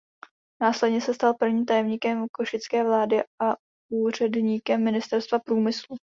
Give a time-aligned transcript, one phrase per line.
[0.61, 3.55] Následně se stal prvním tajemníkem košické vlády a
[3.91, 5.95] úředníkem ministerstva průmyslu.